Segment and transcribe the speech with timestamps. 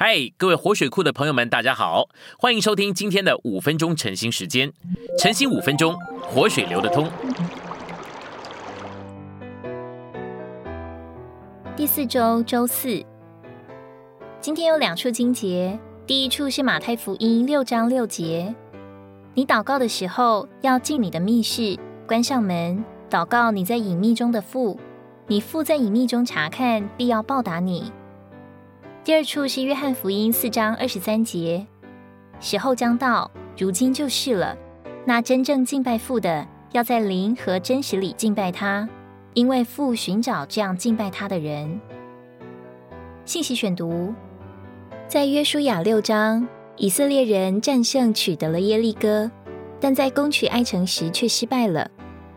[0.00, 2.08] 嗨，各位活水库的朋友们，大家好，
[2.38, 4.72] 欢迎收听今天的五分钟晨兴时间。
[5.18, 7.10] 晨兴五分钟，活水流得通。
[11.74, 13.04] 第四周周四，
[14.40, 15.76] 今天有两处经节，
[16.06, 18.54] 第一处是马太福音六章六节：
[19.34, 21.76] 你祷告的时候，要进你的密室，
[22.06, 24.78] 关上门，祷告你在隐秘中的父，
[25.26, 27.90] 你父在隐秘中查看，必要报答你。
[29.08, 31.66] 第二处是约翰福音四章二十三节，
[32.40, 34.54] 时候将到，如今就是了。
[35.06, 38.86] 那真正敬拜父的，要在灵和真实里敬拜他，
[39.32, 41.80] 因为父寻找这样敬拜他的人。
[43.24, 44.12] 信息选读，
[45.06, 46.46] 在约书亚六章，
[46.76, 49.30] 以色列人战胜取得了耶利哥，
[49.80, 51.90] 但在攻取爱城时却失败了。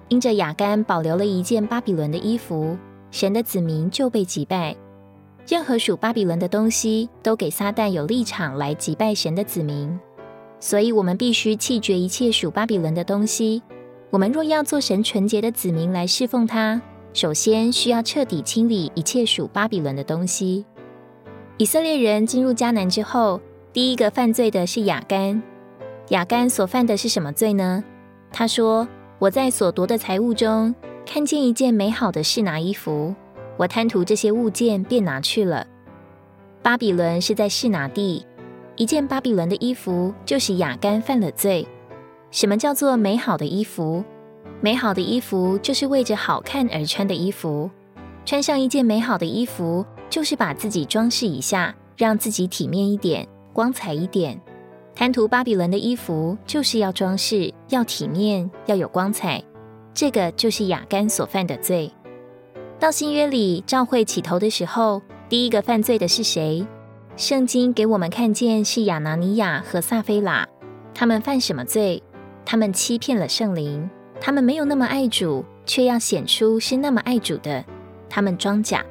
[0.08, 2.78] 因着雅干保留了一件巴比伦的衣服，
[3.12, 4.74] 神的子民就被击败。
[5.48, 10.00] 任何属巴比伦的东西，都给撒旦有立场来击败神的子民，
[10.60, 13.62] 所以我们必须弃绝一切属巴比伦的东西。
[14.10, 16.82] 我们若要做神纯洁的子民来侍奉他，
[17.14, 20.66] 首先需要彻底清理一切属巴比伦的东西。
[21.58, 23.40] 以色列人进入迦南之后，
[23.74, 25.42] 第一个犯罪的是亚干。
[26.10, 27.84] 亚干所犯的是什么罪呢？
[28.32, 28.88] 他说
[29.20, 30.74] ：“我在所夺的财物中
[31.06, 33.14] 看见一件美好的示拿衣服。”
[33.58, 35.68] 我贪图这些物件，便拿去了。
[36.62, 38.26] 巴比伦是在示拿地，
[38.76, 41.68] 一件巴比伦的衣服，就是雅干犯了罪。
[42.32, 44.04] 什么叫做美好的衣服？
[44.62, 47.70] 美好的衣服就是为着好看而穿的衣服。
[48.26, 54.40] 穿上一件美好的衣服，就是把自己装饰一下，让自己体面一点、光彩一点。
[54.94, 59.44] 贪图巴比伦的衣服，就是要装饰、要体面、要有光彩。
[59.94, 61.92] 这个就是雅干所犯的罪。
[62.82, 66.66] 到新约里召会起头的时候，第一个犯罪的是谁？
[67.16, 70.48] 圣经给我们看见是亚拿尼亚和撒菲拉。
[70.92, 72.02] 他们犯什么罪？
[72.44, 73.88] 他们欺骗了圣灵。
[74.20, 77.64] 他们没有那么爱主，却要显出是那么爱主的。
[78.10, 78.84] 他们装假。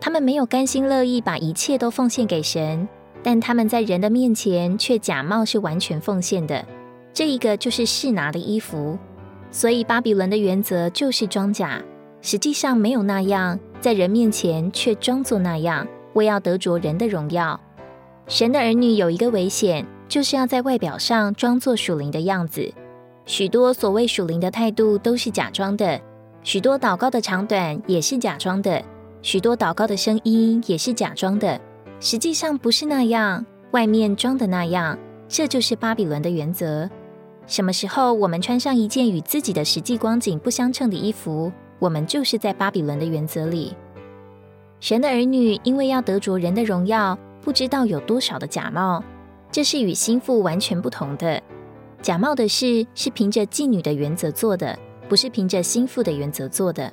[0.00, 2.88] 他们没有甘心乐意把一切都奉献给神，
[3.24, 6.64] 但他们在人的面前却假冒是完全奉献的。
[7.12, 8.96] 这一个就是试拿的衣服。
[9.50, 11.82] 所以巴比伦的原则就是装假。
[12.20, 17.60] 实际上没有那样，在人面前却装作那样，为要得着人的荣耀。
[18.26, 22.72] 神的儿女有一个危险，就是要在外表上装作属灵的样子。
[23.24, 26.00] 许多所谓属灵的态度都是假装的，
[26.42, 28.82] 许多祷告的长短也是假装的，
[29.22, 31.60] 许多祷告的声音也是假装的。
[32.00, 34.98] 实际上不是那样，外面装的那样。
[35.28, 36.88] 这就是巴比伦的原则。
[37.48, 41.52] 什么时候我们穿上一件与自己的实际光景不相称的衣服？
[41.78, 43.74] 我们就是在巴比伦的原则里，
[44.80, 49.02] 神的儿女因为要得着人的荣耀，不知道有多少的假冒，
[49.50, 51.42] 这是与心腹完全不同的。
[52.02, 54.78] 假冒的事是凭着妓女的原则做的，
[55.08, 56.92] 不是凭着心腹的原则做的。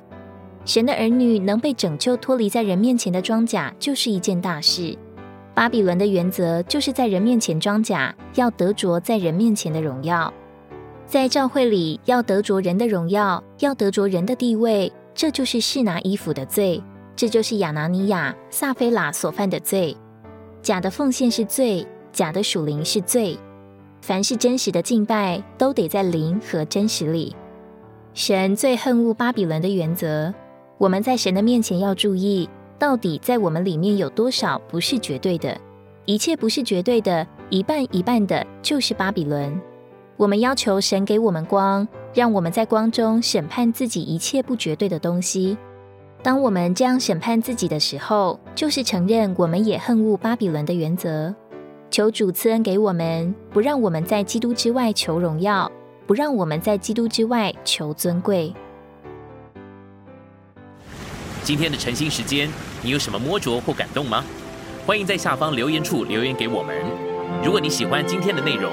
[0.64, 4.96] 神的儿女能被拯救脱离在人面前的装甲，就是一件大事。
[5.54, 10.32] 巴比伦的原则就是在人面前装甲，要得着在人面前的荣耀。
[11.06, 16.82] 在教会里，要得着人的荣耀，要得着人的地位，这就是试拿衣服的罪，
[17.14, 19.96] 这就是亚拿尼亚、撒菲拉所犯的罪。
[20.62, 23.38] 假的奉献是罪，假的属灵是罪。
[24.00, 27.34] 凡是真实的敬拜，都得在灵和真实里。
[28.12, 30.32] 神最恨恶巴比伦的原则，
[30.78, 32.48] 我们在神的面前要注意，
[32.78, 35.56] 到底在我们里面有多少不是绝对的？
[36.06, 39.58] 一切不是绝对的，一半一半的，就是巴比伦。
[40.16, 45.58] 我们要求神给我们光，让我们在光中审判自己一切不绝对的东西。
[46.22, 51.34] 当我们这样审判自己的时候，就是承认我们也恨恶巴比伦的原则。
[51.90, 55.70] 求主赐恩给我们，不让我们在基督之外求荣耀，
[56.06, 58.54] 不让我们在基督之外求尊贵。
[61.42, 62.48] 今天的晨兴时间，
[62.82, 64.24] 你有什么摸着或感动吗？
[64.86, 66.76] 欢迎在下方留言处留言给我们。
[67.44, 68.72] 如果你喜欢今天的内容，